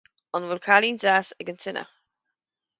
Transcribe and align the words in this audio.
An 0.37 0.47
bhfuil 0.47 0.61
cailín 0.67 0.97
deas 1.03 1.31
ag 1.43 1.53
an 1.55 1.61
tine 1.65 1.87